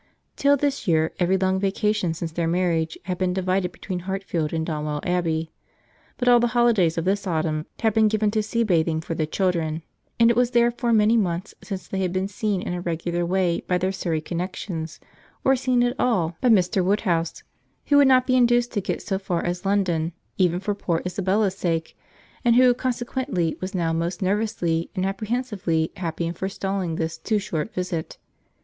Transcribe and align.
Till 0.35 0.57
this 0.57 0.87
year, 0.87 1.11
every 1.19 1.37
long 1.37 1.59
vacation 1.59 2.15
since 2.15 2.31
their 2.31 2.47
marriage 2.47 2.97
had 3.03 3.19
been 3.19 3.33
divided 3.35 3.71
between 3.71 3.99
Hartfield 3.99 4.51
and 4.51 4.65
Donwell 4.65 4.99
Abbey; 5.03 5.51
but 6.17 6.27
all 6.27 6.39
the 6.39 6.47
holidays 6.57 6.97
of 6.97 7.05
this 7.05 7.27
autumn 7.27 7.67
had 7.81 7.93
been 7.93 8.07
given 8.07 8.31
to 8.31 8.41
sea 8.41 8.63
bathing 8.63 8.99
for 8.99 9.13
the 9.13 9.27
children, 9.27 9.83
and 10.19 10.31
it 10.31 10.35
was 10.35 10.49
therefore 10.57 10.91
many 10.91 11.17
months 11.17 11.53
since 11.61 11.87
they 11.87 11.99
had 11.99 12.11
been 12.11 12.27
seen 12.27 12.63
in 12.63 12.73
a 12.73 12.81
regular 12.81 13.23
way 13.23 13.61
by 13.67 13.77
their 13.77 13.91
Surry 13.91 14.21
connexions, 14.21 14.99
or 15.43 15.55
seen 15.55 15.83
at 15.83 15.95
all 15.99 16.35
by 16.41 16.49
Mr. 16.49 16.83
Woodhouse, 16.83 17.43
who 17.85 17.99
could 17.99 18.07
not 18.07 18.25
be 18.25 18.35
induced 18.35 18.71
to 18.71 18.81
get 18.81 19.03
so 19.03 19.19
far 19.19 19.45
as 19.45 19.67
London, 19.67 20.13
even 20.35 20.59
for 20.59 20.73
poor 20.73 21.03
Isabella's 21.05 21.55
sake; 21.55 21.95
and 22.43 22.55
who 22.55 22.73
consequently 22.73 23.55
was 23.61 23.75
now 23.75 23.93
most 23.93 24.19
nervously 24.19 24.89
and 24.95 25.05
apprehensively 25.05 25.91
happy 25.97 26.25
in 26.25 26.33
forestalling 26.33 26.95
this 26.95 27.19
too 27.19 27.37
short 27.37 27.71
visit. 27.75 28.17